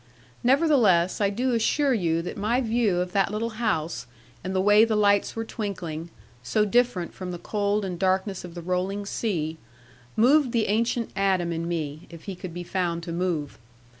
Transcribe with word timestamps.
Nevertheless, 0.43 1.21
I 1.21 1.29
do 1.29 1.53
assure 1.53 1.93
you 1.93 2.23
that 2.23 2.35
my 2.35 2.59
view 2.59 2.95
of 3.01 3.11
that 3.11 3.29
little 3.29 3.51
house 3.61 4.07
and 4.43 4.55
the 4.55 4.59
way 4.59 4.83
the 4.83 4.95
lights 4.95 5.35
were 5.35 5.45
twinkling, 5.45 6.09
so 6.41 6.65
different 6.65 7.13
from 7.13 7.29
the 7.29 7.37
cold 7.37 7.85
and 7.85 7.99
darkness 7.99 8.43
of 8.43 8.55
the 8.55 8.63
rolling 8.63 9.05
sea, 9.05 9.59
moved 10.15 10.53
the 10.53 10.69
ancient 10.69 11.11
Adam 11.15 11.53
in 11.53 11.67
me, 11.67 12.07
if 12.09 12.23
he 12.23 12.33
could 12.35 12.51
be 12.51 12.63
found 12.63 13.03
to 13.03 13.11
move. 13.11 13.59